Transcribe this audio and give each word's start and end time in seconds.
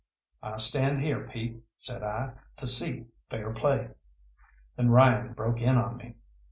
"I 0.41 0.57
stand 0.57 0.99
here, 1.01 1.27
Pete," 1.31 1.61
said 1.77 2.01
I, 2.01 2.33
"to 2.57 2.65
see 2.65 3.05
fair 3.29 3.53
play." 3.53 3.91
Then 4.75 4.89
Ryan 4.89 5.33
broke 5.33 5.61
in 5.61 5.77
on 5.77 5.97
me. 5.97 6.15